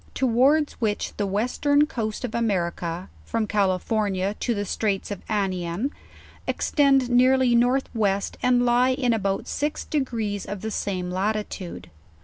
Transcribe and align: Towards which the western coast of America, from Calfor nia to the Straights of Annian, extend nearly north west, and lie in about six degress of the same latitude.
Towards 0.15 0.73
which 0.81 1.15
the 1.17 1.27
western 1.27 1.85
coast 1.85 2.25
of 2.25 2.33
America, 2.33 3.07
from 3.23 3.45
Calfor 3.45 4.09
nia 4.09 4.33
to 4.39 4.55
the 4.55 4.65
Straights 4.65 5.11
of 5.11 5.21
Annian, 5.29 5.91
extend 6.47 7.11
nearly 7.11 7.53
north 7.53 7.87
west, 7.93 8.35
and 8.41 8.65
lie 8.65 8.93
in 8.93 9.13
about 9.13 9.47
six 9.47 9.85
degress 9.85 10.47
of 10.47 10.61
the 10.61 10.71
same 10.71 11.11
latitude. 11.11 11.91